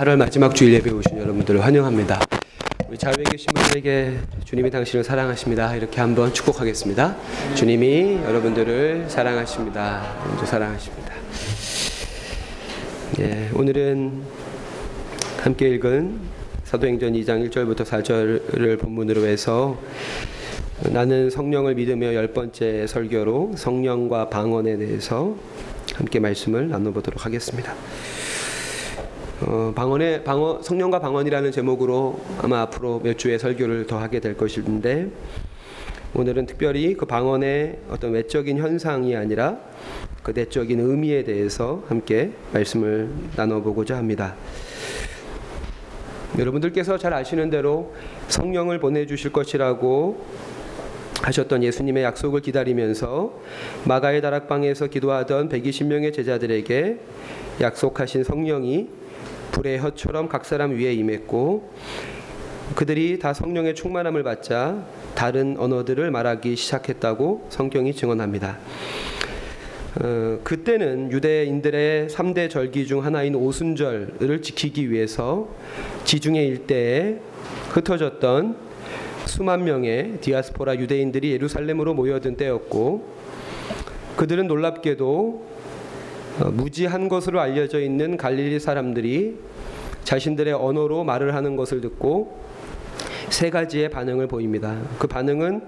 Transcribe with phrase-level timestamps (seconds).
[0.00, 2.20] 8월 마지막 주일 예배 오신 여러분들을 환영합니다.
[2.88, 5.76] 우리 자외에 계신 분들에게 주님이 당신을 사랑하십니다.
[5.76, 7.16] 이렇게 한번 축복하겠습니다.
[7.54, 10.16] 주님이 여러분들을 사랑하십니다.
[10.26, 11.12] 먼저 사랑하십니다.
[13.18, 14.22] 예, 오늘은
[15.42, 16.18] 함께 읽은
[16.64, 19.78] 사도행전 2장 1절부터 4절을 본문으로 해서
[20.80, 25.36] 나는 성령을 믿으며 열 번째 설교로 성령과 방언에 대해서
[25.94, 27.74] 함께 말씀을 나눠보도록 하겠습니다.
[29.42, 35.08] 어, 방언의 방언 성령과 방언이라는 제목으로 아마 앞으로 몇 주의 설교를 더 하게 될 것인데
[36.14, 39.58] 오늘은 특별히 그 방언의 어떤 외적인 현상이 아니라
[40.22, 44.34] 그 내적인 의미에 대해서 함께 말씀을 나눠보고자 합니다.
[46.38, 47.94] 여러분들께서 잘 아시는 대로
[48.28, 50.22] 성령을 보내주실 것이라고
[51.22, 53.40] 하셨던 예수님의 약속을 기다리면서
[53.84, 56.98] 마가의 다락방에서 기도하던 120명의 제자들에게
[57.60, 58.99] 약속하신 성령이
[59.52, 61.70] 불의 혀처럼 각 사람 위에 임했고
[62.74, 68.58] 그들이 다 성령의 충만함을 받자 다른 언어들을 말하기 시작했다고 성경이 증언합니다.
[70.00, 75.48] 어, 그때는 유대인들의 3대 절기 중 하나인 오순절을 지키기 위해서
[76.04, 77.18] 지중해 일대에
[77.70, 78.56] 흩어졌던
[79.26, 83.04] 수만 명의 디아스포라 유대인들이 예루살렘으로 모여든 때였고
[84.16, 85.49] 그들은 놀랍게도 어,
[86.46, 89.36] 무지한 것으로 알려져 있는 갈릴리 사람들이
[90.04, 92.40] 자신들의 언어로 말을 하는 것을 듣고
[93.28, 94.80] 세 가지의 반응을 보입니다.
[94.98, 95.62] 그 반응은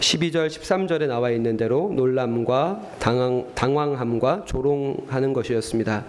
[0.00, 6.04] 12절 13절에 나와 있는 대로 놀람과 당황, 당황함과 조롱하는 것이었습니다.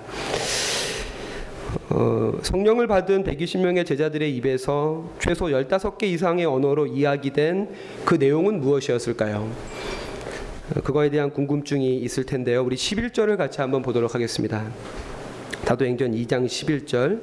[1.90, 7.70] 어, 성령을 받은 120명의 제자들의 입에서 최소 15개 이상의 언어로 이야기된
[8.06, 9.50] 그 내용은 무엇이었을까요?
[10.84, 12.64] 그거에 대한 궁금증이 있을 텐데요.
[12.64, 14.66] 우리 11절을 같이 한번 보도록 하겠습니다.
[15.66, 17.22] 다도행전 2장 11절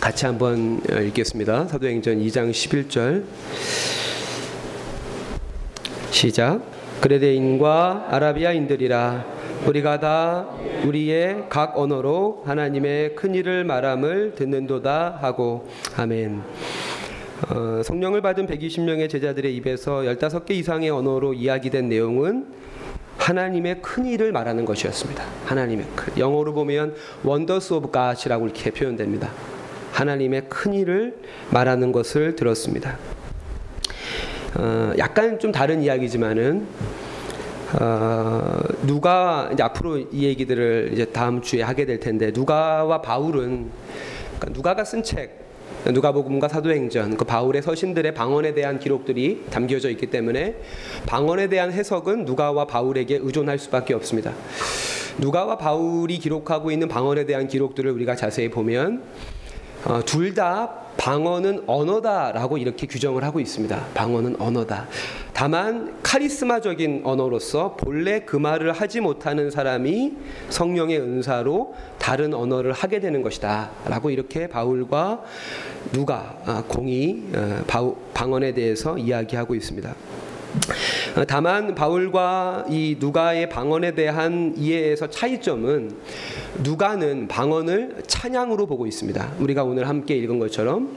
[0.00, 1.68] 같이 한번 읽겠습니다.
[1.68, 3.24] 사도행전 2장 11절
[6.10, 6.60] 시작
[7.00, 9.24] 그레데인과 아라비아인들이라
[9.66, 10.46] 우리가 다
[10.84, 16.42] 우리의 각 언어로 하나님의 큰 일을 말함을 듣는도다 하고 아멘.
[17.50, 22.46] 어, 성령을 받은 120명의 제자들의 입에서 15개 이상의 언어로 이야기된 내용은
[23.18, 25.24] 하나님의 큰 일을 말하는 것이었습니다.
[25.46, 29.30] 하나님의 큰 영어로 보면 wonders of God이라고 이렇게 표현됩니다.
[29.92, 31.16] 하나님의 큰 일을
[31.50, 32.98] 말하는 것을 들었습니다.
[34.56, 36.66] 어, 약간 좀 다른 이야기지만은
[37.80, 43.70] 어, 누가 이제 앞으로 이 얘기들을 이제 다음 주에 하게 될 텐데 누가와 바울은
[44.38, 45.43] 그러니까 누가가 쓴책
[45.92, 50.56] 누가복음과 사도행전 그 바울의 서신들의 방언에 대한 기록들이 담겨져 있기 때문에
[51.06, 54.32] 방언에 대한 해석은 누가와 바울에게 의존할 수밖에 없습니다.
[55.18, 59.02] 누가와 바울이 기록하고 있는 방언에 대한 기록들을 우리가 자세히 보면
[59.84, 63.78] 어, 둘다 방언은 언어다라고 이렇게 규정을 하고 있습니다.
[63.92, 64.88] 방언은 언어다.
[65.34, 70.14] 다만 카리스마적인 언어로서 본래 그 말을 하지 못하는 사람이
[70.48, 75.22] 성령의 은사로 다른 언어를 하게 되는 것이다라고 이렇게 바울과
[75.92, 79.94] 누가 아, 공이 어, 방언에 대해서 이야기하고 있습니다.
[81.16, 85.96] 어, 다만 바울과 이 누가의 방언에 대한 이해에서 차이점은
[86.62, 89.32] 누가는 방언을 찬양으로 보고 있습니다.
[89.38, 90.96] 우리가 오늘 함께 읽은 것처럼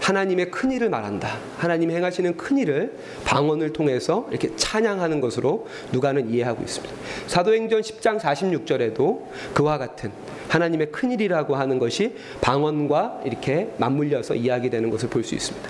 [0.00, 1.38] 하나님의 큰 일을 말한다.
[1.58, 6.94] 하나님 행하시는 큰 일을 방언을 통해서 이렇게 찬양하는 것으로 누가는 이해하고 있습니다.
[7.26, 10.10] 사도행전 10장 46절에도 그와 같은
[10.48, 15.68] 하나님의 큰 일이라고 하는 것이 방언과 이렇게 맞물려서 이야기되는 것을 볼 수 있습니다.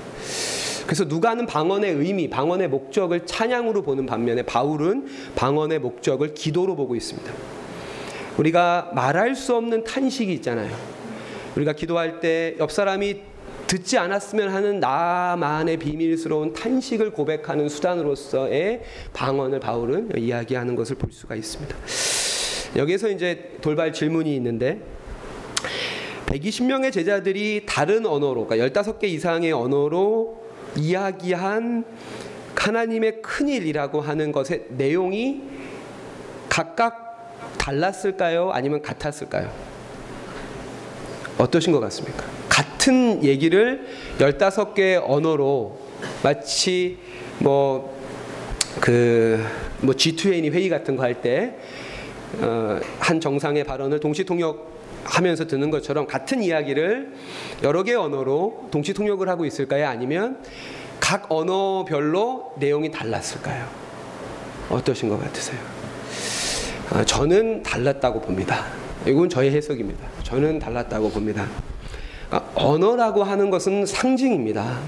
[0.88, 5.06] 그래서 누가는 방언의 의미, 방언의 목적을 찬양으로 보는 반면에 바울은
[5.36, 7.30] 방언의 목적을 기도로 보고 있습니다.
[8.38, 10.74] 우리가 말할 수 없는 탄식이 있잖아요.
[11.56, 13.20] 우리가 기도할 때 옆 사람이
[13.66, 18.80] 듣지 않았으면 하는 나만의 비밀스러운 탄식을 고백하는 수단으로서의
[19.12, 21.76] 방언을 바울은 이야기하는 것을 볼 수가 있습니다.
[22.76, 24.80] 여기서 이제 돌발 질문이 있는데
[26.28, 30.47] 120명의 제자들이 다른 언어로 그러니까 15개 이상의 언어로
[30.78, 31.84] 이야기한
[32.54, 35.42] 하나님의 큰 일이라고 하는 것의 내용이
[36.48, 38.50] 각각 달랐을까요?
[38.50, 39.50] 아니면 같았을까요?
[41.38, 42.24] 어떠신 것 같습니까?
[42.48, 43.86] 같은 얘기를
[44.18, 45.78] 15개의 언어로
[46.22, 46.98] 마치
[47.38, 47.96] 뭐
[48.80, 51.60] 그뭐 G20 회의 같은 거 할 때한
[52.42, 57.12] 어, 정상의 발언을 동시 통역 하면서 듣는 것처럼 같은 이야기를
[57.62, 59.88] 여러 개의 언어로 동시 통역을 하고 있을까요?
[59.88, 60.42] 아니면
[61.00, 63.66] 각 언어별로 내용이 달랐을까요?
[64.70, 65.58] 어떠신 것 같으세요?
[66.90, 68.66] 아, 저는 달랐다고 봅니다.
[69.06, 70.06] 이건 저의 해석입니다.
[70.22, 71.46] 저는 달랐다고 봅니다.
[72.28, 74.78] 그러니까 언어라고 하는 것은 상징입니다.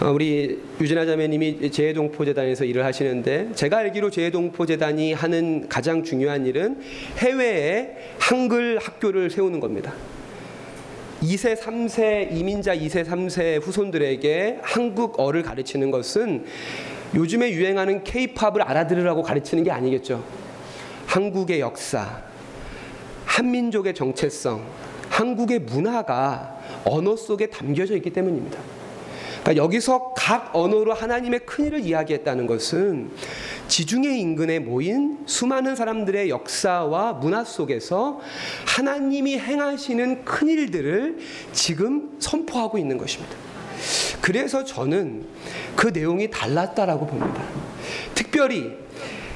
[0.00, 6.80] 어, 우리 유진아 자매님이 재해동포재단에서 일을 하시는데 제가 알기로 재해동포재단이 하는 가장 중요한 일은
[7.16, 9.92] 해외에 한글 학교를 세우는 겁니다.
[11.20, 16.44] 2세, 3세 이민자 2세, 3세 후손들에게 한국어를 가르치는 것은
[17.16, 20.22] 요즘에 유행하는 케이팝을 알아들으라고 가르치는 게 아니겠죠.
[21.06, 22.22] 한국의 역사,
[23.24, 24.64] 한민족의 정체성,
[25.08, 28.77] 한국의 문화가 언어 속에 담겨져 있기 때문입니다.
[29.42, 33.10] 그러니까 여기서 각 언어로 하나님의 큰일을 이야기했다는 것은
[33.68, 38.20] 지중해 인근에 모인 수많은 사람들의 역사와 문화 속에서
[38.66, 41.18] 하나님이 행하시는 큰일들을
[41.52, 43.36] 지금 선포하고 있는 것입니다.
[44.20, 45.26] 그래서 저는
[45.76, 47.42] 그 내용이 달랐다라고 봅니다.
[48.14, 48.76] 특별히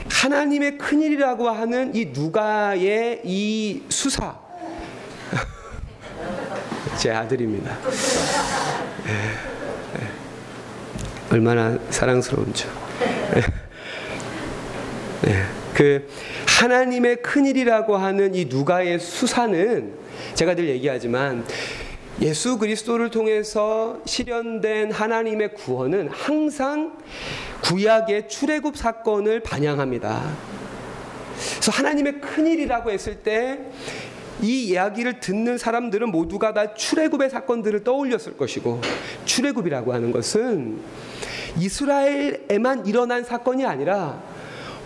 [0.08, 4.38] 하나님의 큰일이라고 하는 이 누가의 이 수사
[6.98, 7.78] 제 아들입니다.
[11.32, 11.38] 네.
[11.38, 12.66] 얼마나 사랑스러운지.
[15.22, 15.42] 네.
[15.74, 16.06] 그
[16.46, 19.94] 하나님의 큰일이라고 하는 이 누가의 수사는
[20.34, 21.46] 제가 늘 얘기하지만
[22.20, 26.98] 예수 그리스도를 통해서 실현된 하나님의 구원은 항상
[27.62, 30.22] 구약의 출애굽 사건을 반영합니다.
[31.54, 33.58] 그래서 하나님의 큰일이라고 했을 때
[34.42, 38.80] 이 이야기를 듣는 사람들은 모두가 다 출애굽의 사건들을 떠올렸을 것이고
[39.24, 40.80] 출애굽이라고 하는 것은
[41.58, 44.20] 이스라엘에만 일어난 사건이 아니라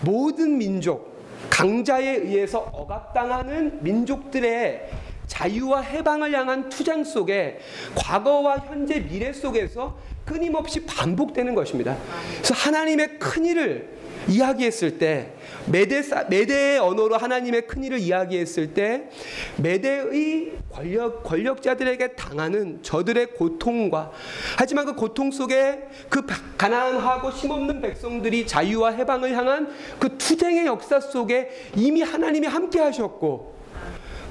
[0.01, 1.17] 모든 민족,
[1.49, 4.89] 강자에 의해서 억압당하는 민족들의
[5.25, 7.59] 자유와 해방을 향한 투쟁 속에
[7.95, 11.97] 과거와 현재 미래 속에서 끊임없이 반복되는 것입니다.
[12.35, 13.96] 그래서 하나님의 큰 일을
[14.27, 15.33] 이야기했을 때
[15.67, 19.09] 메대 메대의 언어로 하나님의 큰 일을 이야기했을 때
[19.57, 24.11] 메대의 권력 권력자들에게 당하는 저들의 고통과
[24.57, 26.25] 하지만 그 고통 속에 그
[26.57, 33.55] 가난하고 힘없는 백성들이 자유와 해방을 향한 그 투쟁의 역사 속에 이미 하나님이 함께 하셨고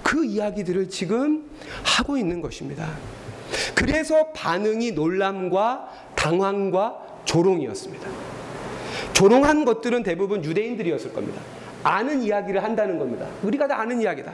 [0.02, 1.50] 그 이야기들을 지금
[1.82, 2.88] 하고 있는 것입니다.
[3.74, 8.35] 그래서 반응이 놀람과 당황과 조롱이었습니다.
[9.16, 11.40] 조롱한 것들은 대부분 유대인들이었을 겁니다.
[11.82, 13.26] 아는 이야기를 한다는 겁니다.
[13.42, 14.30] 우리가 다 아는 이야기다.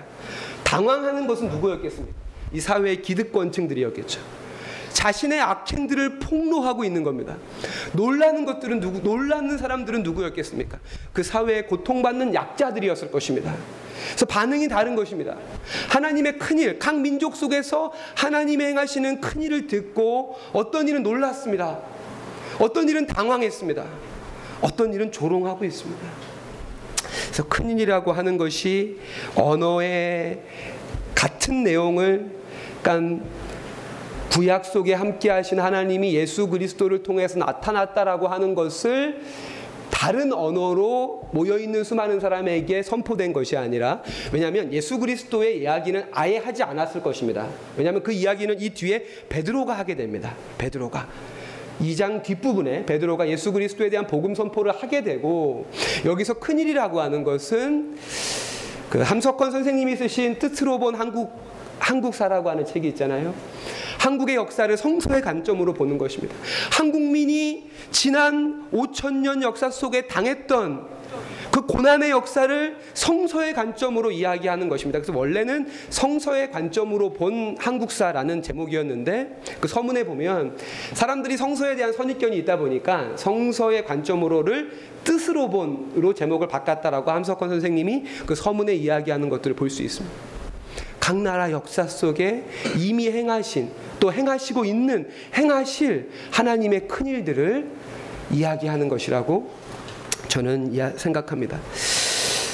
[0.64, 2.12] 당황하는 것은 누구였겠습니까?
[2.52, 4.20] 이 사회의 기득권층들이었겠죠.
[4.93, 7.37] 자신의 악행들을 폭로하고 있는 겁니다.
[7.93, 10.81] 놀라는 것들은 누구, 놀라는 사람들은 누구였겠습니까?
[11.12, 13.55] 그 사회에 고통받는 약자들이었을 것입니다.
[14.08, 15.37] 그래서 반응이 다른 것입니다.
[15.90, 21.79] 하나님의 큰일, 각 민족 속에서 하나님의 행하시는 큰일을 듣고 어떤 일은 놀랐습니다.
[22.58, 24.12] 어떤 일은 당황했습니다.
[24.62, 26.00] 어떤 일은 조롱하고 있습니다.
[27.26, 28.99] 그래서 큰일이라고 하는 것이
[29.35, 30.41] 언어의
[31.14, 32.31] 같은 내용을
[32.82, 33.25] 그러니까
[34.32, 39.20] 구약 속에 함께 하신 하나님이 예수 그리스도를 통해서 나타났다라고 하는 것을
[39.91, 46.62] 다른 언어로 모여 있는 수많은 사람에게 선포된 것이 아니라 왜냐하면 예수 그리스도의 이야기는 아예 하지
[46.62, 47.47] 않았을 것입니다.
[47.76, 50.35] 왜냐하면 그 이야기는 이 뒤에 베드로가 하게 됩니다.
[50.58, 51.08] 베드로가
[51.82, 55.67] 2장 뒷부분에 베드로가 예수 그리스도에 대한 복음 선포를 하게 되고
[56.05, 57.96] 여기서 큰 일이라고 하는 것은
[58.88, 61.32] 그 함석헌 선생님이 쓰신 뜻으로 본 한국
[61.79, 63.34] 한국사라고 하는 책이 있잖아요.
[63.98, 66.34] 한국의 역사를 성서의 관점으로 보는 것입니다.
[66.70, 70.86] 한국민이 지난 5천 년 역사 속에 당했던
[71.53, 74.99] 그 고난의 역사를 성서의 관점으로 이야기하는 것입니다.
[74.99, 80.56] 그래서 원래는 성서의 관점으로 본 한국사라는 제목이었는데 그 서문에 보면
[80.94, 84.73] 사람들이 성서에 대한 선입견이 있다 보니까 성서의 관점으로를
[85.05, 90.32] 뜻으로 본으로 제목을 바꿨다라고 함석헌 선생님이 그 서문에 이야기하는 것들을 볼 수 있습니다.
[91.01, 92.44] 각 나라 역사 속에
[92.79, 97.69] 이미 행하신 또 행하시고 있는 행하실 하나님의 큰 일들을
[98.31, 99.61] 이야기하는 것이라고
[100.29, 101.58] 저는 생각합니다.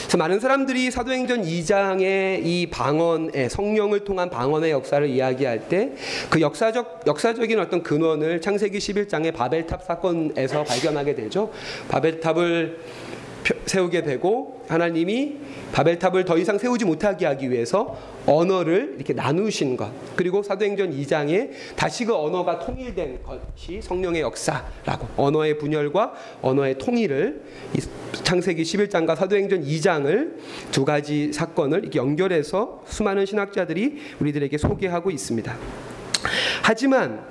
[0.08, 5.92] 그래서 많은 사람들이 사도행전 2장의 이 방언의 성령을 통한 방언의 역사를 이야기할 때
[6.30, 11.50] 그 역사적 역사적인 어떤 근원을 창세기 11장의 바벨탑 사건에서 발견하게 되죠.
[11.88, 12.78] 바벨탑을
[13.66, 15.36] 세우게 되고 하나님이
[15.72, 22.04] 바벨탑을 더 이상 세우지 못하게 하기 위해서 언어를 이렇게 나누신 것 그리고 사도행전 2장에 다시
[22.04, 26.12] 그 언어가 통일된 것이 성령의 역사라고 언어의 분열과
[26.42, 27.42] 언어의 통일을
[28.24, 30.34] 창세기 11장과 사도행전 2장을
[30.72, 35.56] 두 가지 사건을 이렇게 연결해서 수많은 신학자들이 우리들에게 소개하고 있습니다.
[36.62, 37.24] 하지만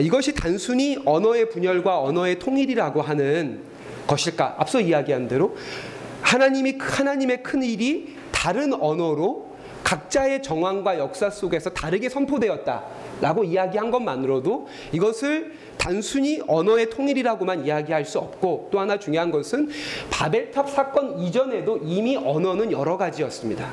[0.00, 3.71] 이것이 단순히 언어의 분열과 언어의 통일이라고 하는
[4.12, 4.56] 것일까?
[4.58, 5.56] 앞서 이야기한 대로
[6.20, 9.52] 하나님이 하나님의 큰 일이 다른 언어로
[9.82, 18.68] 각자의 정황과 역사 속에서 다르게 선포되었다라고 이야기한 것만으로도 이것을 단순히 언어의 통일이라고만 이야기할 수 없고
[18.70, 19.68] 또 하나 중요한 것은
[20.10, 23.70] 바벨탑 사건 이전에도 이미 언어는 여러 가지였습니다.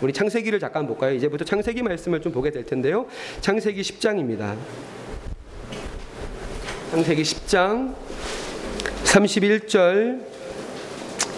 [0.00, 1.14] 우리 창세기를 잠깐 볼까요?
[1.14, 3.06] 이제부터 창세기 말씀을 좀 보게 될 텐데요.
[3.40, 4.56] 창세기 10장입니다.
[6.90, 7.94] 창세기 10장
[9.14, 10.18] 31절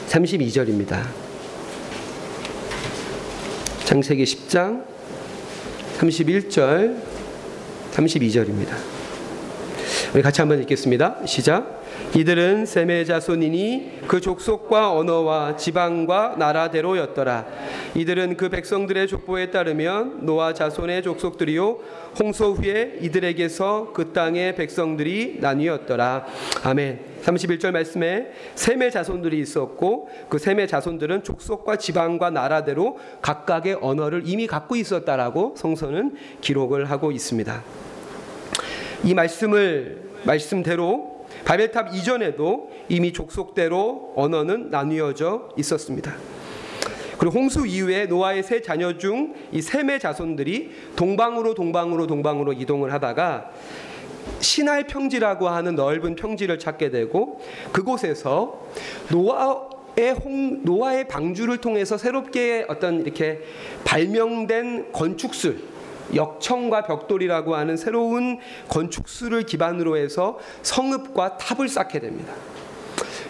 [0.08, 1.02] 32절입니다.
[3.84, 4.82] 창세기 10장
[5.98, 7.02] 31절
[7.92, 8.70] 32절입니다.
[10.14, 11.26] 우리 같이 한번 읽겠습니다.
[11.26, 11.75] 시작.
[12.14, 17.46] 이들은 셈의 자손이니 그 족속과 언어와 지방과 나라대로였더라.
[17.94, 21.78] 이들은 그 백성들의 족보에 따르면 노아 자손의 족속들이요
[22.18, 26.26] 홍소 후에 이들에게서 그 땅의 백성들이 나뉘었더라.
[26.64, 27.16] 아멘.
[27.22, 34.76] 31절 말씀에 셈의 자손들이 있었고 그 셈의 자손들은 족속과 지방과 나라대로 각각의 언어를 이미 갖고
[34.76, 37.62] 있었다라고 성서는 기록을 하고 있습니다.
[39.04, 46.14] 이 말씀을 말씀대로 바벨탑 이전에도 이미 족속대로 언어는 나뉘어져 있었습니다.
[47.18, 53.50] 그리고 홍수 이후에 노아의 세 자녀 중 이 셈의 자손들이 동방으로 동방으로 동방으로 이동을 하다가
[54.40, 57.40] 신할 평지라고 하는 넓은 평지를 찾게 되고
[57.72, 58.66] 그곳에서
[59.10, 63.40] 노아의 홍, 노아의 방주를 통해서 새롭게 어떤 이렇게
[63.84, 65.58] 발명된 건축술
[66.14, 72.32] 역청과 벽돌이라고 하는 새로운 건축술을 기반으로 해서 성읍과 탑을 쌓게 됩니다.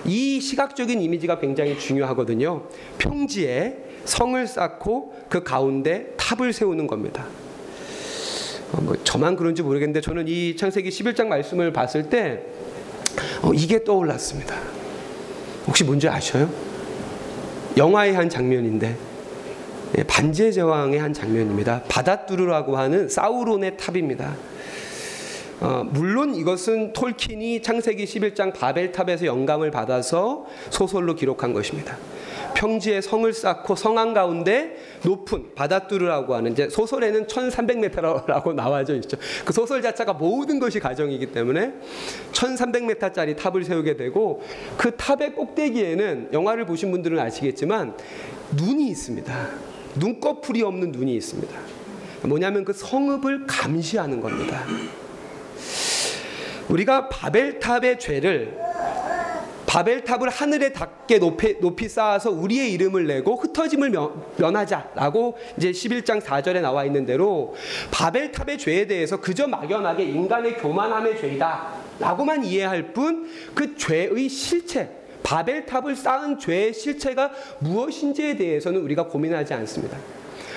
[0.04, 2.64] 이 시각적인 이미지가 굉장히 중요하거든요.
[2.98, 7.26] 평지에 성을 쌓고 그 가운데 탑을 세우는 겁니다.
[8.72, 12.42] 어, 뭐 저만 그런지 모르겠는데 저는 이 창세기 11장 말씀을 봤을 때
[13.42, 14.54] 어, 이게 떠올랐습니다.
[15.66, 16.48] 혹시 뭔지 아셔요?
[17.76, 19.15] 영화의 한 장면인데 예,
[20.06, 21.82] 반지의 제왕의 한 장면입니다.
[21.88, 24.34] 바다뚜르라고 하는 사우론의 탑입니다.
[25.60, 31.96] 어, 물론 이것은 톨킨이 창세기 11장 바벨탑에서 영감을 받아서 소설로 기록한 것입니다.
[32.54, 39.16] 평지에 성을 쌓고 성안 가운데 높은 바다뚜르라고 하는 이제 소설에는 1300m라고 나와져 있죠.
[39.44, 41.74] 그 소설 자체가 모든 것이 가정이기 때문에
[42.32, 44.42] 1300m짜리 탑을 세우게 되고
[44.76, 47.96] 그 탑의 꼭대기에는 영화를 보신 분들은 아시겠지만
[48.56, 49.75] 눈이 있습니다.
[49.96, 51.58] 눈꺼풀이 없는 눈이 있습니다.
[52.24, 54.64] 뭐냐면 그 성읍을 감시하는 겁니다.
[56.68, 58.58] 우리가 바벨탑의 죄를
[59.66, 66.62] 바벨탑을 하늘에 닿게 높이, 높이 쌓아서 우리의 이름을 내고 흩어짐을 면, 하자라고 이제 11장 4절에
[66.62, 67.54] 나와 있는 대로
[67.90, 76.38] 바벨탑의 죄에 대해서 그저 막연하게 인간의 교만함의 죄이다라고만 이해할 뿐 그 죄의 실체 바벨탑을 쌓은
[76.38, 79.98] 죄의 실체가 무엇인지에 대해서는 우리가 고민하지 않습니다.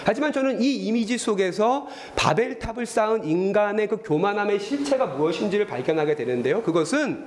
[0.06, 6.62] 하지만 저는 이 이미지 속에서 바벨탑을 쌓은 인간의 그 교만함의 실체가 무엇인지를 발견하게 되는데요.
[6.62, 7.26] 그것은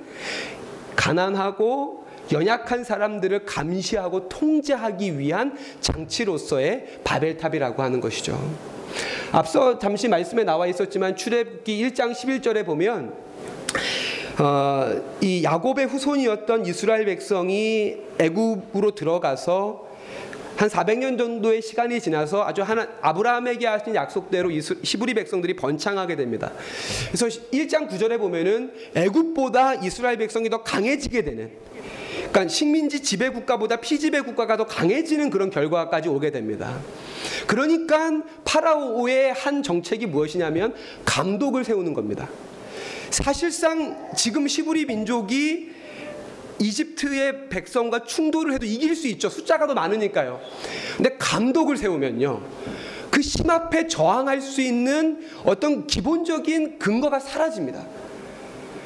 [0.95, 8.39] 가난하고 연약한 사람들을 감시하고 통제하기 위한 장치로서의 바벨탑이라고 하는 것이죠.
[9.33, 13.22] 앞서 잠시 말씀에 나와 있었지만 출애굽기 1장 11절에 보면
[14.39, 19.93] 어, 이 야곱의 후손이었던 이스라엘 백성이 애굽으로 들어가서
[20.55, 26.51] 한 400년 정도의 시간이 지나서 아주 하나 아브라함에게 하신 약속대로 히브리 백성들이 번창하게 됩니다.
[27.07, 31.51] 그래서 1장 9절에 보면은 애굽보다 이스라엘 백성이 더 강해지게 되는
[32.31, 36.79] 그러니까 식민지 지배 국가보다 피지배 국가가 더 강해지는 그런 결과까지 오게 됩니다.
[37.45, 40.73] 그러니까 파라오의 한 정책이 무엇이냐면
[41.05, 42.29] 감독을 세우는 겁니다.
[43.13, 45.71] 사실상 지금 시브리 민족이
[46.59, 49.29] 이집트의 백성과 충돌을 해도 이길 수 있죠.
[49.29, 50.41] 숫자가 더 많으니까요.
[50.97, 52.41] 근데 감독을 세우면요.
[53.11, 57.85] 그 심 앞에 저항할 수 있는 어떤 기본적인 근거가 사라집니다.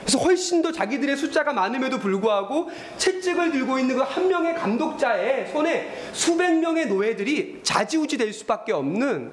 [0.01, 5.93] 그래서 훨씬 더 자기들의 숫자가 많음에도 불구하고 채찍을 들고 있는 그 한 명의 감독자의 손에
[6.11, 9.31] 수백 명의 노예들이 자지우지 될 수밖에 없는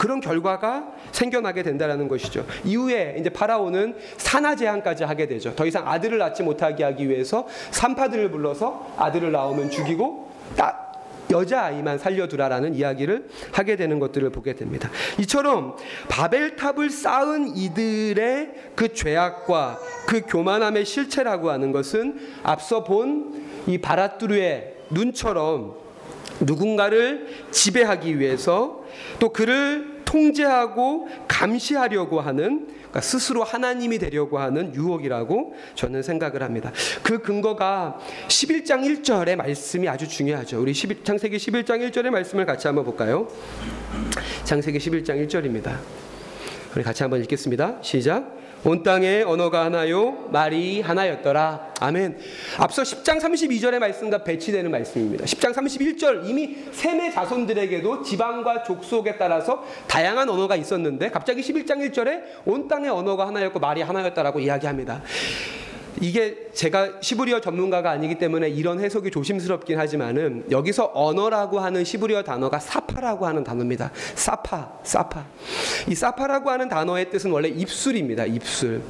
[0.00, 2.46] 그런 결과가 생겨나게 된다는 것이죠.
[2.64, 5.54] 이후에 이제 파라오는 산하 제한까지 하게 되죠.
[5.54, 10.88] 더 이상 아들을 낳지 못하게 하기 위해서 산파들을 불러서 아들을 낳으면 죽이고 딱
[11.30, 14.90] 여자아이만 살려두라라는 이야기를 하게 되는 것들을 보게 됩니다.
[15.20, 15.76] 이처럼
[16.08, 25.74] 바벨탑을 쌓은 이들의 그 죄악과 그 교만함의 실체라고 하는 것은 앞서 본 이 바라뚜르의 눈처럼
[26.40, 28.84] 누군가를 지배하기 위해서
[29.18, 36.72] 또 그를 통제하고 감시하려고 하는 그러니까 스스로 하나님이 되려고 하는 유혹이라고 저는 생각을 합니다.
[37.04, 40.60] 그 근거가 11장 1절의 말씀이 아주 중요하죠.
[40.60, 43.28] 우리 11, 창세기 11장 1절의 말씀을 같이 한번 볼까요?
[44.42, 45.78] 창세기 11장 1절입니다.
[46.74, 47.78] 우리 같이 한번 읽겠습니다.
[47.80, 48.39] 시작.
[48.62, 51.74] 온 땅에 언어가 하나요 말이 하나였더라.
[51.80, 52.18] 아멘.
[52.58, 55.24] 앞서 10장 32절의 말씀과 배치되는 말씀입니다.
[55.24, 62.68] 10장 31절 이미 셈의 자손들에게도 지방과 족속에 따라서 다양한 언어가 있었는데 갑자기 11장 1절에 온
[62.68, 65.02] 땅에 언어가 하나였고 말이 하나였다라고 이야기합니다.
[66.00, 72.58] 이게 제가 시브리어 전문가가 아니기 때문에 이런 해석이 조심스럽긴 하지만은 여기서 언어라고 하는 시브리어 단어가
[72.58, 73.90] 사파라고 하는 단어입니다.
[74.14, 75.24] 사파, 사파.
[75.88, 78.24] 이 사파라고 하는 단어의 뜻은 원래 입술입니다.
[78.24, 78.82] 입술.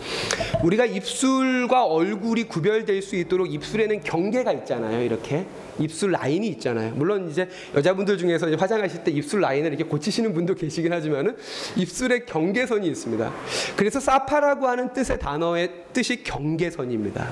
[0.62, 5.02] 우리가 입술과 얼굴이 구별될 수 있도록 입술에는 경계가 있잖아요.
[5.02, 5.46] 이렇게.
[5.80, 6.92] 입술 라인이 있잖아요.
[6.94, 11.36] 물론 이제 여자분들 중에서 이제 화장하실 때 입술 라인을 이렇게 고치시는 분도 계시긴 하지만은
[11.76, 13.32] 입술에 경계선이 있습니다.
[13.76, 17.26] 그래서 사파라고 하는 뜻의 단어의 뜻이 경계선입니다.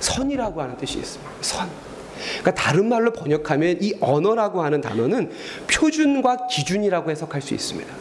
[0.00, 1.32] 선이라고 하는 뜻이 있습니다.
[1.40, 1.68] 선.
[2.40, 5.30] 그러니까 다른 말로 번역하면 이 언어라고 하는 단어는
[5.70, 7.92] 표준과 기준이라고 해석할 수 있습니다.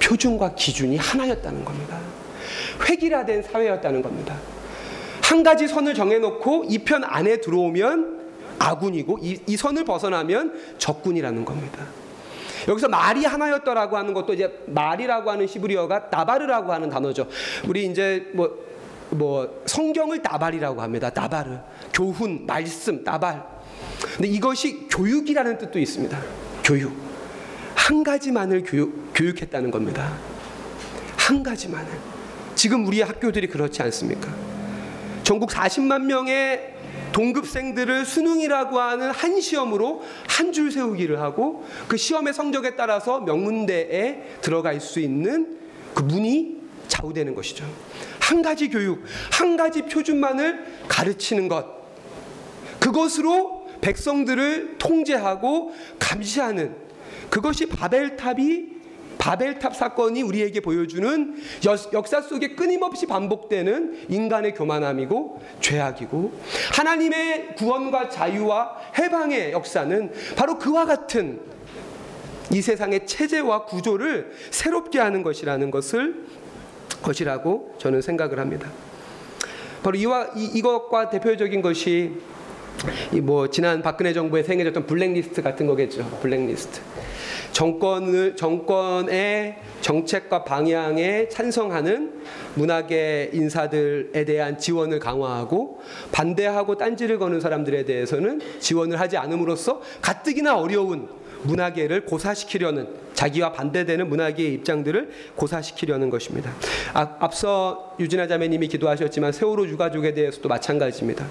[0.00, 1.98] 표준과 기준이 하나였다는 겁니다.
[2.88, 4.36] 획일화된 사회였다는 겁니다.
[5.28, 8.18] 한 가지 선을 정해놓고 이 편 안에 들어오면
[8.58, 11.84] 아군이고 이, 이 선을 벗어나면 적군이라는 겁니다.
[12.66, 17.28] 여기서 말이 하나였더라고 하는 것도 이제 말이라고 하는 시브리어가 나바르라고 하는 단어죠.
[17.66, 18.50] 우리 이제 뭐,
[19.10, 21.10] 뭐 성경을 나발이라고 합니다.
[21.14, 21.58] 나바르.
[21.92, 23.42] 교훈, 말씀, 나발.
[24.16, 26.18] 근데 이것이 교육이라는 뜻도 있습니다.
[26.64, 26.92] 교육.
[27.74, 30.12] 한 가지만을 교육, 교육했다는 겁니다.
[31.16, 31.88] 한 가지만을.
[32.54, 34.28] 지금 우리의 학교들이 그렇지 않습니까?
[35.28, 36.72] 전국 40만 명의
[37.12, 44.80] 동급생들을 수능이라고 하는 한 시험으로 한 줄 세우기를 하고 그 시험의 성적에 따라서 명문대에 들어갈
[44.80, 45.58] 수 있는
[45.92, 46.56] 그 문이
[46.88, 47.66] 좌우되는 것이죠.
[48.18, 51.66] 한 가지 교육, 한 가지 표준만을 가르치는 것.
[52.80, 56.74] 그것으로 백성들을 통제하고 감시하는
[57.28, 58.77] 그것이 바벨탑이
[59.18, 61.36] 바벨탑 사건이 우리에게 보여주는
[61.92, 66.32] 역사 속에 끊임없이 반복되는 인간의 교만함이고 죄악이고
[66.74, 71.40] 하나님의 구원과 자유와 해방의 역사는 바로 그와 같은
[72.50, 76.24] 이 세상의 체제와 구조를 새롭게 하는 것이라는 것을
[77.02, 78.70] 것이라고 저는 생각을 합니다.
[79.82, 82.12] 바로 이와 이, 이것과 대표적인 것이
[83.22, 86.04] 뭐 지난 박근혜 정부에 생겨졌던 블랙리스트 같은 거겠죠.
[86.22, 86.80] 블랙리스트.
[87.52, 92.12] 정권을 정권의 정책과 방향에 찬성하는
[92.54, 95.80] 문학의 인사들에 대한 지원을 강화하고
[96.12, 101.08] 반대하고 딴지를 거는 사람들에 대해서는 지원을 하지 않음으로써 가뜩이나 어려운
[101.42, 106.52] 문화계를 고사시키려는 자기와 반대되는 문화계의 입장들을 고사시키려는 것입니다.
[106.94, 111.26] 아, 앞서 유진아 자매님이 기도하셨지만 세월호 유가족에 대해서도 마찬가지입니다.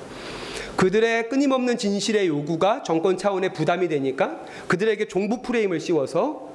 [0.77, 6.47] 그들의 끊임없는 진실의 요구가 정권 차원의 부담이 되니까 그들에게 종부 프레임을 씌워서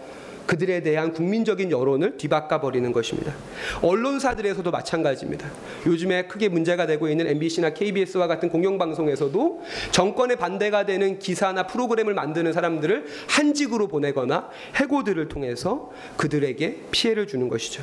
[0.46, 3.32] 그들에 대한 국민적인 여론을 뒤바꿔 버리는 것입니다.
[3.80, 5.48] 언론사들에서도 마찬가지입니다.
[5.87, 12.52] 요즘에 크게 문제가 되고 있는 MBC나 KBS와 같은 공영방송에서도 정권에 반대가 되는 기사나 프로그램을 만드는
[12.52, 17.82] 사람들을 한직으로 보내거나 해고들을 통해서 그들에게 피해를 주는 것이죠.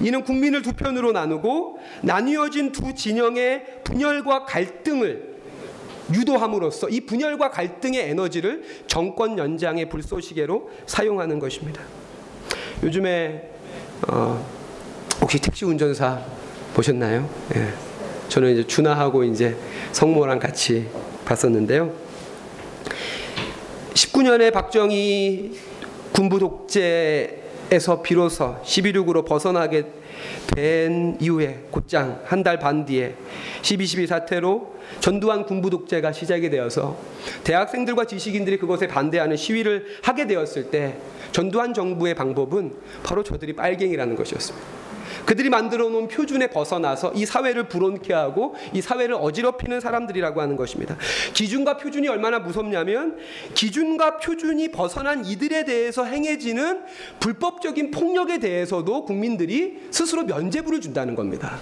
[0.00, 5.37] 이는 국민을 두 편으로 나누고 나뉘어진 두 진영의 분열과 갈등을
[6.12, 11.82] 유도함으로써 이 분열과 갈등의 에너지를 정권 연장의 불쏘시개로 사용하는 것입니다.
[12.82, 13.50] 요즘에
[14.08, 14.44] 어,
[15.20, 16.20] 혹시 택시 운전사
[16.74, 17.28] 보셨나요?
[17.56, 17.72] 예.
[18.28, 19.56] 저는 이제 준하하고 이제
[19.92, 20.86] 성모랑 같이
[21.24, 21.92] 봤었는데요.
[23.94, 25.58] 19년에 박정희
[26.12, 29.84] 군부 독재 에서 비로소 11.6으로 벗어나게
[30.54, 33.14] 된 이후에 곧장 한 달 반 뒤에
[33.62, 36.96] 12.12 사태로 전두환 군부 독재가 시작이 되어서
[37.44, 40.96] 대학생들과 지식인들이 그것에 반대하는 시위를 하게 되었을 때
[41.32, 44.87] 전두환 정부의 방법은 바로 저들이 빨갱이라는 것이었습니다.
[45.28, 50.96] 그들이 만들어 놓은 표준에 벗어나서 이 사회를 불온케 하고 이 사회를 어지럽히는 사람들이라고 하는 것입니다.
[51.34, 53.18] 기준과 표준이 얼마나 무섭냐면
[53.52, 56.80] 기준과 표준이 벗어난 이들에 대해서 행해지는
[57.20, 61.60] 불법적인 폭력에 대해서도 국민들이 스스로 면죄부를 준다는 겁니다.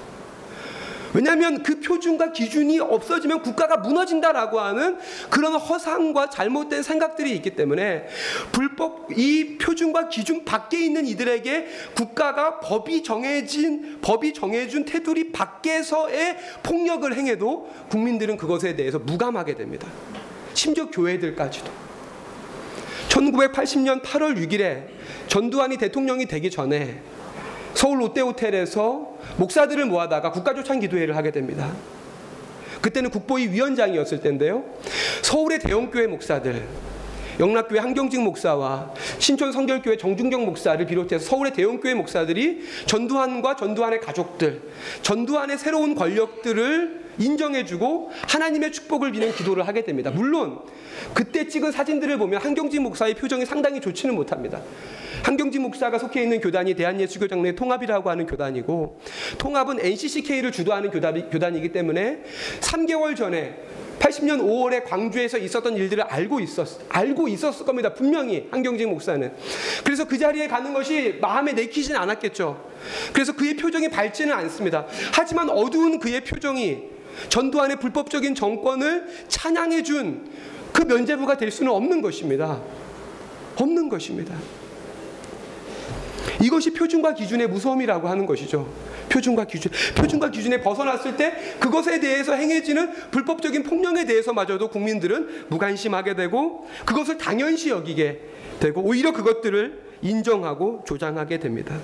[1.13, 4.99] 왜냐하면 그 표준과 기준이 없어지면 국가가 무너진다라고 하는
[5.31, 8.07] 그런 허상과 잘못된 생각들이 있기 때문에
[8.53, 11.67] 불법 이 표준과 기준 밖에 있는 이들에게
[11.97, 19.89] 국가가 법이 정해진 법이 정해준 테두리 밖에서의 폭력을 행해도 국민들은 그것에 대해서 무감하게 됩니다.
[20.55, 21.87] 심지어 교회들까지도.
[23.09, 24.89] 1980년 8월 6일에
[25.29, 27.01] 전두환이 대통령이 되기 전에
[27.77, 31.71] 서울 롯데호텔에서 목사들을 모아다가 국가조찬 기도회를 하게 됩니다.
[32.81, 34.65] 그때는 국보위 위원장이었을 텐데요.
[35.21, 36.65] 서울의 대형교회 목사들,
[37.39, 44.63] 영락교회 한경직 목사와 신촌 성결교회 정중경 목사를 비롯해서 서울의 대형교회 목사들이 전두환과 전두환의 가족들,
[45.03, 50.11] 전두환의 새로운 권력들을 인정해주고 하나님의 축복을 비는 기도를 하게 됩니다.
[50.11, 50.61] 물론
[51.15, 54.61] 그때 찍은 사진들을 보면 한경직 목사의 표정이 상당히 좋지는 못합니다.
[55.23, 59.01] 한경직 목사가 속해 있는 교단이 대한예수교장내 통합이라고 하는 교단이고
[59.39, 62.23] 통합은 NCCK를 주도하는 교단이, 교단 이기 때문에
[62.61, 63.57] 3개월 전에
[63.99, 67.95] 80년 5월에 광주에서 있었던 일들을 알고 있었 알고 있었을 겁니다.
[67.95, 69.33] 분명히 한경직 목사는.
[69.85, 72.71] 그래서 그 자리에 가는 것이 마음에 내키진 않았겠죠.
[73.13, 74.87] 그래서 그의 표정이 밝지는 않습니다.
[75.13, 76.96] 하지만 어두운 그의 표정이
[77.29, 82.61] 전두환의 불법적인 정권을 찬양해 준 그 면죄부가 될 수는 없는 것입니다.
[83.57, 84.37] 없는 것입니다.
[86.43, 88.71] 이것이 표준과 기준의 무서움이라고 하는 것이죠.
[89.09, 96.69] 표준과 기준, 표준과 기준에 벗어났을 때 그것에 대해서 행해지는 불법적인 폭력에 대해서마저도 국민들은 무관심하게 되고
[96.85, 98.21] 그것을 당연시 여기게
[98.61, 101.75] 되고 오히려 그것들을 인정하고 조장하게 됩니다.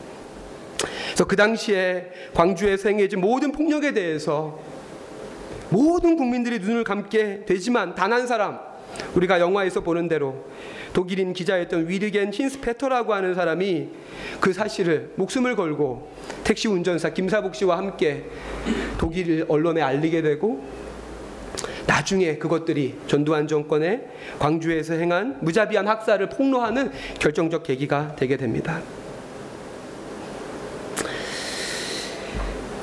[1.07, 4.61] 그래서 그 당시에 광주에서 행해진 모든 폭력에 대해서
[5.73, 8.59] 모든 국민들이 눈을 감게 되지만 단 한 사람
[9.15, 10.45] 우리가 영화에서 보는 대로
[10.93, 13.89] 독일인 기자였던 위르겐 힌스페터라고 하는 사람이
[14.39, 16.13] 그 사실을 목숨을 걸고
[16.45, 18.25] 택시 운전사 김사복 씨와 함께
[18.99, 20.63] 독일 언론에 알리게 되고
[21.87, 24.03] 나중에 그것들이 전두환 정권의
[24.39, 28.83] 광주에서 행한 무자비한 학살을 폭로하는 결정적 계기가 되게 됩니다.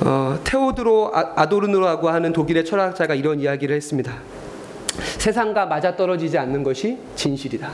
[0.01, 4.17] 어, 테오드로 아, 아도르노라고 하는 독일의 철학자가 이런 이야기를 했습니다.
[5.17, 7.71] 세상과 맞아떨어지지 않는 것이 진실이다.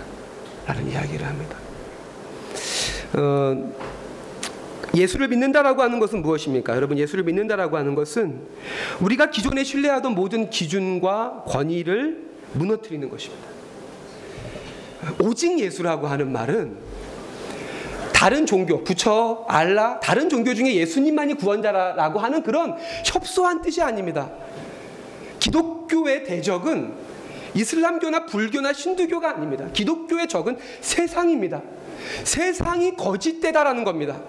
[0.65, 1.57] 라는 이야기를 합니다.
[3.13, 3.71] 어,
[4.95, 6.75] 예수를 믿는다라고 하는 것은 무엇입니까?
[6.75, 8.41] 여러분, 예수를 믿는다라고 하는 것은
[9.01, 13.45] 우리가 기존에 신뢰하던 모든 기준과 권위를 무너뜨리는 것입니다.
[15.21, 16.77] 오직 예수라고 하는 말은
[18.25, 24.31] 다른 종교, 부처, 알라, 다른 종교 중에 예수님만이 구원자라고 하는 그런 협소한 뜻이 아닙니다.
[25.37, 26.91] 기독교의 대적은
[27.53, 29.67] 이슬람교나 불교나 신두교가 아닙니다.
[29.71, 31.61] 기독교의 적은 세상입니다.
[32.23, 34.19] 세상이 거짓되다라는 겁니다.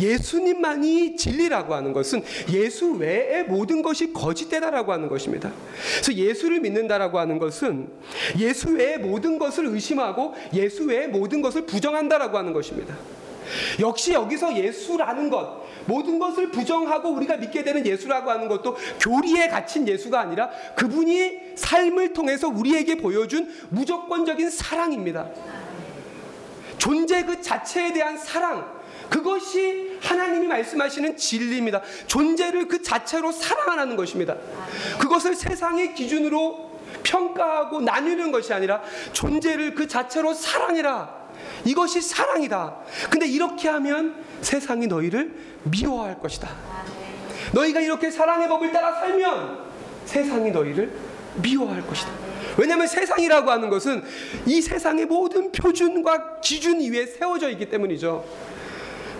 [0.00, 5.50] 예수님만이 진리라고 하는 것은 예수 외의 모든 것이 거짓되다라고 하는 것입니다.
[5.94, 7.88] 그래서 예수를 믿는다라고 하는 것은
[8.38, 12.94] 예수 외의 모든 것을 의심하고 예수 외의 모든 것을 부정한다라고 하는 것입니다.
[13.80, 19.86] 역시 여기서 예수라는 것, 모든 것을 부정하고 우리가 믿게 되는 예수라고 하는 것도 교리에 갇힌
[19.86, 25.28] 예수가 아니라 그분이 삶을 통해서 우리에게 보여준 무조건적인 사랑입니다.
[26.78, 31.82] 존재 그 자체에 대한 사랑, 그것이 하나님이 말씀하시는 진리입니다.
[32.06, 34.36] 존재를 그 자체로 사랑하는 것입니다.
[34.98, 41.21] 그것을 세상의 기준으로 평가하고 나누는 것이 아니라 존재를 그 자체로 사랑해라.
[41.64, 42.76] 이것이 사랑이다.
[43.10, 46.48] 근데 이렇게 하면 세상이 너희를 미워할 것이다.
[47.52, 49.58] 너희가 이렇게 사랑의 법을 따라 살면
[50.04, 50.92] 세상이 너희를
[51.42, 52.10] 미워할 것이다.
[52.58, 54.02] 왜냐하면 세상이라고 하는 것은
[54.46, 58.24] 이 세상의 모든 표준과 기준 위에 세워져 있기 때문이죠.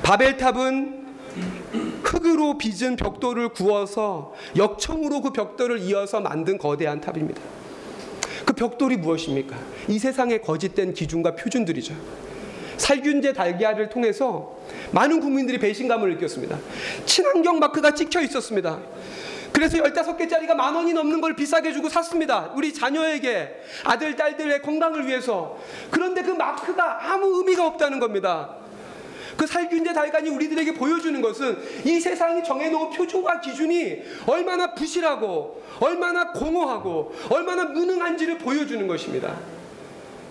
[0.03, 1.03] 바벨탑은
[2.03, 7.41] 흙으로 빚은 벽돌을 구워서 역청으로 그 벽돌을 이어서 만든 거대한 탑입니다.
[8.53, 9.57] 그 벽돌이 무엇입니까?
[9.89, 11.95] 이 세상의 거짓된 기준과 표준들이죠.
[12.77, 14.59] 살균제 달걀을 통해서
[14.91, 16.59] 많은 국민들이 배신감을 느꼈습니다.
[17.07, 18.79] 친환경 마크가 찍혀 있었습니다.
[19.53, 22.53] 그래서 15개짜리가 만 원이 넘는 걸 비싸게 주고 샀습니다.
[22.55, 25.59] 우리 자녀에게 아들, 딸들의 건강을 위해서.
[25.91, 28.57] 그런데 그 마크가 아무 의미가 없다는 겁니다.
[29.37, 37.15] 그 살균제 달간이 우리들에게 보여주는 것은 이 세상이 정해놓은 표준과 기준이 얼마나 부실하고 얼마나 공허하고
[37.31, 39.37] 얼마나 무능한지를 보여주는 것입니다.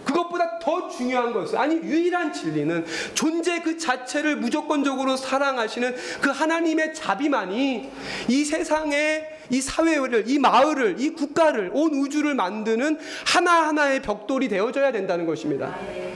[0.06, 7.90] 그것보다 더 중요한 것은 아니 유일한 진리는 존재 그 자체를 무조건적으로 사랑하시는 그 하나님의 자비만이
[8.28, 15.26] 이 세상에 이 사회를 이 마을을 이 국가를 온 우주를 만드는 하나하나의 벽돌이 되어져야 된다는
[15.26, 15.76] 것입니다.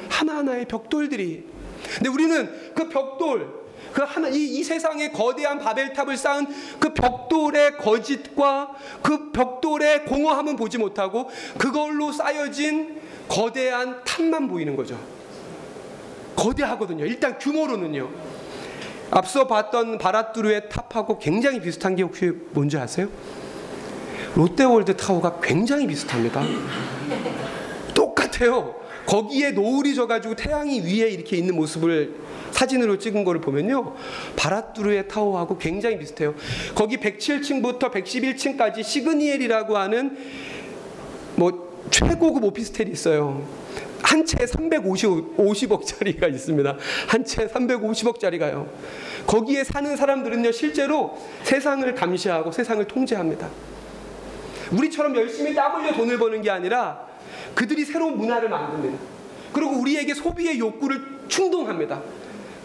[0.10, 1.55] 하나하나의 벽돌들이
[1.98, 6.48] 근데 우리는 그 벽돌 그 하나 이, 이 세상의 거대한 바벨탑을 쌓은
[6.80, 8.72] 그 벽돌의 거짓과
[9.02, 15.00] 그 벽돌의 공허함은 보지 못하고 그걸로 쌓여진 거대한 탑만 보이는 거죠.
[16.36, 17.06] 거대하거든요.
[17.06, 18.10] 일단 규모로는요.
[19.12, 23.08] 앞서 봤던 바랏두르의 탑하고 굉장히 비슷한 게 혹시 뭔지 아세요?
[24.36, 26.44] 롯데월드 타워가 굉장히 비슷합니다.
[28.36, 28.76] 똑같아요.
[29.06, 32.16] 거기에 노을이 져가지고 태양이 위에 이렇게 있는 모습을
[32.52, 33.96] 사진으로 찍은 거를 보면요.
[34.36, 36.36] 바라뚜르의 타워하고 굉장히 비슷해요.
[36.74, 40.18] 거기 107층부터 111층까지 시그니엘이라고 하는
[41.36, 43.48] 뭐 최고급 오피스텔이 있어요.
[44.02, 46.78] 한 채에 350억짜리가 있습니다.
[47.08, 48.68] 한 채에 350억짜리가요.
[49.26, 53.50] 거기에 사는 사람들은요, 실제로 세상을 감시하고 세상을 통제합니다.
[54.72, 57.15] 우리처럼 열심히 땀 흘려 돈을 버는 게 아니라
[57.54, 58.98] 그들이 새로운 문화를 만듭니다.
[59.54, 62.02] 그리고 우리에게 소비의 욕구를 충동합니다.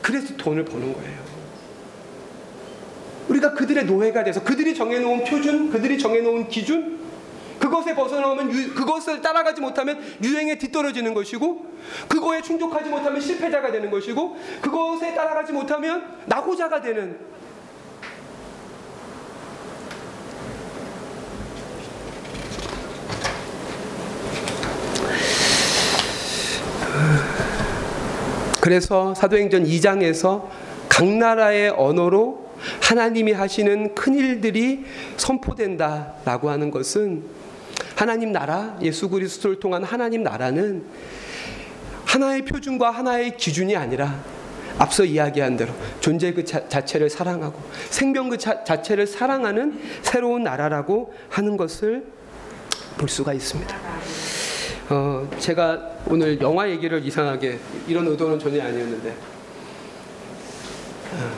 [0.03, 1.21] 그래서 돈을 버는 거예요.
[3.29, 6.99] 우리가 그들의 노예가 돼서 그들이 정해놓은 표준, 그들이 정해놓은 기준,
[7.61, 11.67] 그것에 벗어나오면 유, 그것을 따라가지 못하면 유행에 뒤떨어지는 것이고
[12.09, 17.19] 그거에 충족하지 못하면 실패자가 되는 것이고 그것에 따라가지 못하면 낙오자가 되는
[28.61, 30.49] 그래서 사도행전 2장에서
[30.89, 32.51] 각 나라의 언어로
[32.83, 34.85] 하나님이 하시는 큰 일들이
[35.17, 37.25] 선포된다라고 하는 것은
[37.97, 40.85] 하나님 나라, 예수 그리스도를 통한 하나님 나라는
[42.05, 44.23] 하나의 표준과 하나의 기준이 아니라
[44.79, 51.13] 앞서 이야기한 대로 존재 그 자, 체를 사랑하고 생명 그 자, 자체를 사랑하는 새로운 나라라고
[51.29, 52.05] 하는 것을
[52.97, 53.77] 볼 수가 있습니다.
[54.93, 59.15] 어, 제가 오늘 영화 얘기를 이상하게 이런 의도는 전혀 아니었는데
[61.13, 61.31] 어,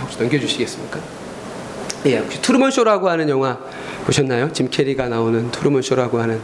[0.00, 1.00] 혹시 넘겨주시겠습니까?
[2.06, 3.58] 예, 혹시 트루먼 쇼라고 하는 영화
[4.06, 4.50] 보셨나요?
[4.54, 6.40] 짐 캐리가 나오는 트루먼 쇼라고 하는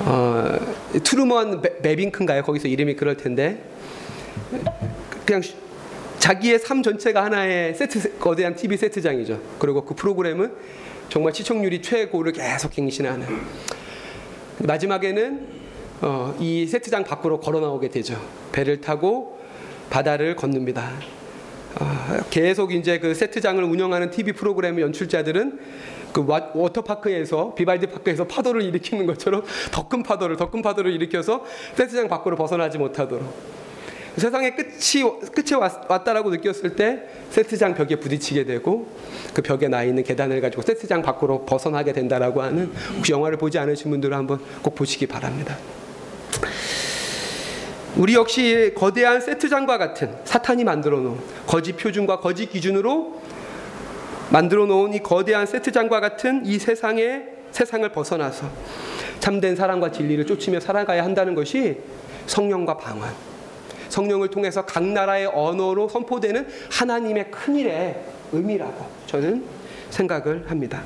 [0.00, 0.58] 어,
[1.04, 2.42] 트루먼 버뱅크인가요?
[2.42, 3.62] 거기서 이름이 그럴 텐데
[5.24, 5.42] 그냥
[6.18, 9.40] 자기의 삶 전체가 하나의 세트 거대한 TV 세트장이죠.
[9.60, 10.52] 그리고 그 프로그램은
[11.08, 13.26] 정말 시청률이 최고를 계속 갱신하는
[14.58, 15.46] 마지막에는
[16.02, 18.20] 어, 이 세트장 밖으로 걸어 나오게 되죠.
[18.52, 19.38] 배를 타고
[19.90, 20.90] 바다를 건넙니다.
[21.80, 21.86] 어,
[22.30, 25.58] 계속 이제 그 세트장을 운영하는 TV 프로그램 연출자들은
[26.12, 32.08] 그 워터파크에서 비발디 파크에서 파도를 일으키는 것처럼 더 큰 파도를 더 큰 파도를 일으켜서 세트장
[32.08, 33.63] 밖으로 벗어나지 못하도록
[34.16, 38.86] 세상의 끝이 끝에 왔 다라고 느꼈을 때 세트장 벽에 부딪히게 되고
[39.32, 43.90] 그 벽에 나 있는 계단을 가지고 세트장 밖으로 벗어나게 된다라고 하는 혹시 영화를 보지 않으신
[43.90, 45.56] 분들은 한번 꼭 보시기 바랍니다.
[47.96, 53.20] 우리 역시 거대한 세트장과 같은 사탄이 만들어 놓은 거짓 표준과 거짓 기준으로
[54.30, 58.50] 만들어 놓은 이 거대한 세트장과 같은 이 세상의 세상을 벗어나서
[59.20, 61.78] 참된 사랑과 진리를 쫓으며 살아가야 한다는 것이
[62.26, 63.08] 성령과 방언,
[63.94, 68.02] 성령을 통해서 각 나라의 언어로 선포되는 하나님의 큰 일의
[68.32, 69.44] 의미라고 저는
[69.90, 70.82] 생각을 합니다.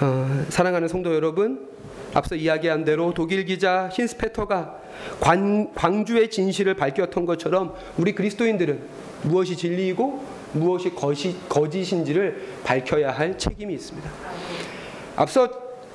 [0.00, 1.68] 어, 사랑하는 성도 여러분,
[2.12, 4.80] 앞서 이야기한 대로 독일 기자 힌스페터가
[5.20, 8.80] 관, 광주의 진실을 밝혔던 것처럼 우리 그리스도인들은
[9.22, 14.10] 무엇이 진리이고 무엇이 거짓, 거짓인지를 밝혀야 할 책임이 있습니다.
[15.16, 15.48] 앞서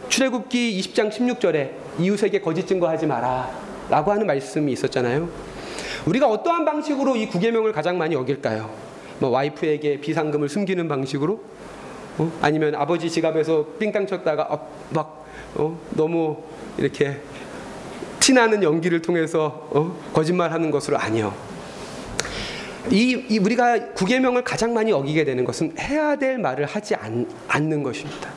[0.10, 3.50] 출애굽기 20장 16절에 이웃에게 거짓 증거하지 마라
[3.90, 5.49] 라고 하는 말씀이 있었잖아요.
[6.06, 8.70] 우리가 어떠한 방식으로 이 구계명을 가장 많이 어길까요?
[9.20, 11.42] 뭐 와이프에게 비상금을 숨기는 방식으로
[12.18, 12.32] 어?
[12.42, 15.78] 아니면 아버지 지갑에서 삥땅 쳤다가 어, 막 어?
[15.92, 16.38] 너무
[16.78, 17.18] 이렇게
[18.20, 19.98] 티나는 연기를 통해서 어?
[20.14, 21.34] 거짓말하는 것으로 아니요.
[22.92, 27.84] 이, 이, 우리가 구계명을 가장 많이 어기게 되는 것은 해야 될 말을 하지 않, 않는
[27.84, 28.30] 것입니다.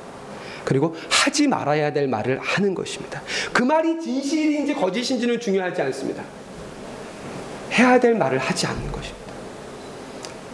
[0.64, 3.22] 그리고 하지 말아야 될 말을 하는 것입니다.
[3.52, 6.22] 그 말이 진실인지 거짓인지는 중요하지 않습니다.
[7.72, 9.22] 해야 될 말을 하지 않는 것입니다.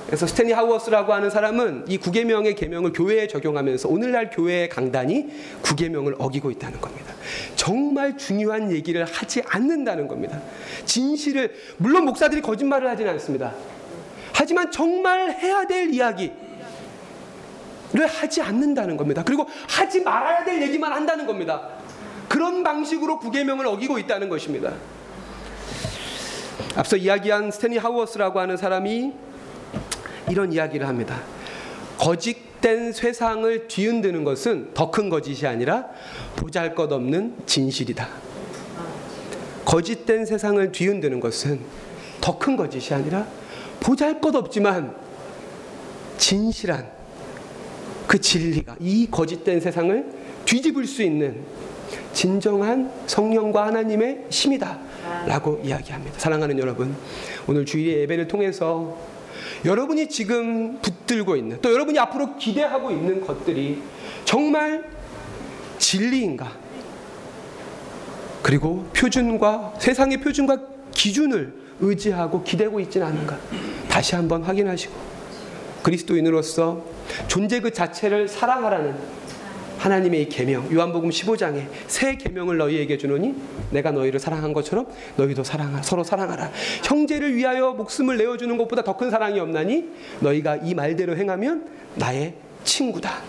[0.07, 5.29] 그래서 스탠리 하우어스라고 하는 사람은 이 구계명의 계명을 교회에 적용하면서 오늘날 교회의 강단이
[5.61, 7.13] 구계명을 어기고 있다는 겁니다.
[7.57, 10.41] 정말 중요한 얘기를 하지 않는다는 겁니다.
[10.87, 13.53] 진실을 물론 목사들이 거짓말을 하지는 않습니다.
[14.33, 16.33] 하지만 정말 해야 될 이야기를
[18.09, 19.23] 하지 않는다는 겁니다.
[19.27, 21.69] 그리고 하지 말아야 될 얘기만 한다는 겁니다.
[22.29, 24.73] 그런 방식으로 구계명을 어기고 있다는 것입니다.
[26.77, 29.13] 앞서 이야기한 스탠리 하우어스라고 하는 사람이
[30.31, 31.21] 이런 이야기를 합니다.
[31.99, 35.87] 거짓된 세상을 뒤흔드는 것은 더 큰 거짓이 아니라
[36.37, 38.09] 보잘 것 없는 진실이다.
[39.65, 41.61] 거짓된 세상을 뒤흔드는 것은
[42.21, 43.27] 더 큰 거짓이 아니라
[43.81, 44.95] 보잘 것 없지만
[46.17, 46.91] 진실한
[48.07, 50.13] 그 진리가 이 거짓된 세상을
[50.45, 51.43] 뒤집을 수 있는
[52.13, 54.79] 진정한 성령과 하나님의 힘이다.
[55.27, 56.19] 라고 이야기합니다.
[56.19, 56.95] 사랑하는 여러분,
[57.47, 58.97] 오늘 주일의 예배를 통해서
[59.65, 63.83] 여러분이 지금 붙들고 있는 또 여러분이 앞으로 기대하고 있는 것들이
[64.25, 64.85] 정말
[65.79, 66.53] 진리인가?
[68.43, 70.59] 그리고 표준과 세상의 표준과
[70.93, 73.39] 기준을 의지하고 기대고 있지는 않은가
[73.89, 74.93] 다시 한번 확인하시고
[75.83, 76.85] 그리스도인으로서
[77.29, 78.97] 존재 그 자체를 사랑하라는
[79.79, 83.35] 하나님의 이 계명 요한복음 15장에 새 계명을 너희에게 주노니
[83.71, 84.87] 내가 너희를 사랑한 것처럼
[85.17, 86.51] 너희도 사랑하 서로 사랑하라.
[86.85, 89.89] 형제를 위하여 목숨을 내어 주는 것보다 더 큰 사랑이 없나니
[90.21, 93.23] 너희가 이 말대로 행하면 나의 친구다.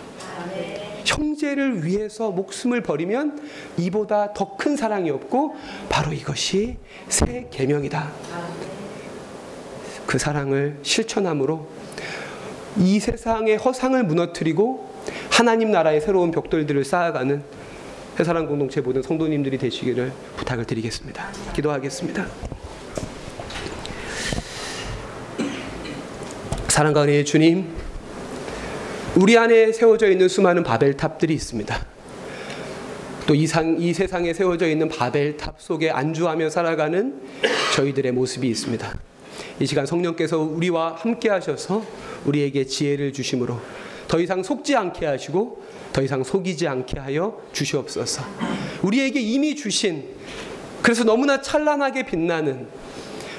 [1.06, 3.40] 형제를 위해서 목숨을 버리면
[3.78, 5.56] 이보다 더 큰 사랑이 없고
[5.90, 8.12] 바로 이것이 새 계명이다.
[10.08, 11.68] 그 사랑을 실천함으로
[12.78, 14.89] 이 세상의 허상을 무너뜨리고
[15.30, 17.44] 하나님 나라의 새로운 벽돌들을 쌓아가는
[18.20, 21.30] 해사랑 공동체 모든 성도님들이 되시기를 부탁을 드리겠습니다.
[21.56, 22.26] 기도하겠습니다.
[26.68, 27.68] 사랑과 은혜의 주님,
[29.16, 31.86] 우리 안에 세워져 있는 수많은 바벨탑들이 있습니다.
[33.28, 37.22] 또이이 세상에 세워져 있는 바벨탑 속에 안주하며 살아가는
[37.76, 38.98] 저희들의 모습이 있습니다.
[39.60, 41.86] 이 시간 성령께서 우리와 함께 하셔서
[42.26, 43.60] 우리에게 지혜를 주심으로
[44.10, 48.24] 더 이상 속지 않게 하시고 더 이상 속이지 않게 하여 주시옵소서.
[48.82, 50.04] 우리에게 이미 주신
[50.82, 52.68] 그래서 너무나 찬란하게 빛나는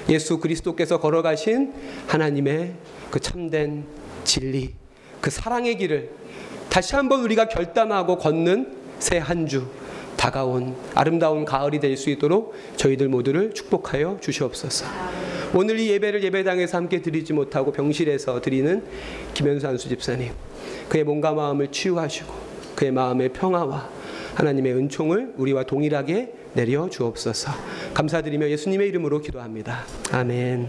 [0.08, 1.72] 예수 그리스도께서 걸어가신
[2.06, 2.74] 하나님의
[3.10, 3.84] 그 참된
[4.24, 4.74] 진리,
[5.20, 6.10] 그 사랑의 길을
[6.68, 9.66] 다시 한번 우리가 결단하고 걷는 새 한 주
[10.16, 14.86] 다가온 아름다운 가을이 될 수 있도록 저희들 모두를 축복하여 주시옵소서.
[15.54, 18.84] 오늘 이 예배를 예배당에서 함께 드리지 못하고 병실에서 드리는
[19.34, 20.30] 김현수 안수 집사님,
[20.90, 22.34] 그의 몸과 마음을 치유하시고
[22.74, 23.88] 그의 마음의 평화와
[24.34, 27.52] 하나님의 은총을 우리와 동일하게 내려 주옵소서.
[27.94, 29.84] 감사드리며 예수님의 이름으로 기도합니다.
[30.12, 30.68] 아멘.